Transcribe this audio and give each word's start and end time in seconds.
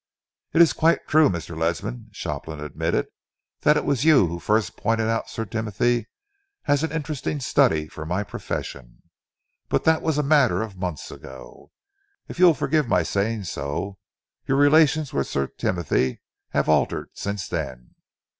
"It 0.53 0.63
is 0.63 0.73
quite 0.73 1.07
true, 1.07 1.29
Mr. 1.29 1.55
Ledsam," 1.55 2.07
Shopland 2.11 2.59
admitted, 2.59 3.05
"that 3.59 3.77
it 3.77 3.85
was 3.85 4.03
you 4.03 4.25
who 4.25 4.39
first 4.39 4.75
pointed 4.75 5.07
out 5.07 5.29
Sir 5.29 5.45
Timothy 5.45 6.07
as 6.65 6.81
an 6.81 6.91
interesting 6.91 7.39
study 7.39 7.87
for 7.87 8.03
my 8.03 8.23
profession, 8.23 9.03
but 9.69 9.83
that 9.83 10.01
was 10.01 10.17
a 10.17 10.23
matter 10.23 10.63
of 10.63 10.75
months 10.75 11.11
ago. 11.11 11.69
If 12.27 12.39
you 12.39 12.45
will 12.45 12.55
forgive 12.55 12.87
my 12.87 13.03
saying 13.03 13.43
so, 13.43 13.99
your 14.47 14.57
relations 14.57 15.13
with 15.13 15.27
Sir 15.27 15.45
Timothy 15.45 16.21
have 16.49 16.67
altered 16.67 17.09
since 17.13 17.47
then. 17.47 17.93